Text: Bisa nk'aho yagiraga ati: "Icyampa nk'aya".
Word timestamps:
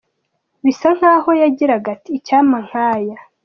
Bisa 0.63 0.89
nk'aho 0.97 1.29
yagiraga 1.41 1.87
ati: 1.95 2.09
"Icyampa 2.17 2.57
nk'aya". 2.65 3.17